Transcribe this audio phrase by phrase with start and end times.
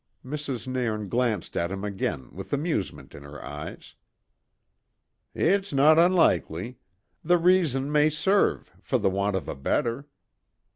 [0.25, 0.65] Mrs.
[0.65, 3.93] Nairn glanced at him again with amusement in her eyes.
[5.35, 6.79] "It's no unlikely.
[7.23, 10.07] The reason may serve for the want of a better."